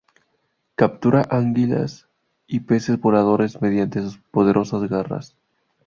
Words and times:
Captura 0.73 1.27
anguilas 1.29 2.07
y 2.47 2.61
peces 2.61 2.99
voladores 2.99 3.61
mediante 3.61 4.01
sus 4.01 4.17
poderosas 4.17 4.89
garras. 4.89 5.35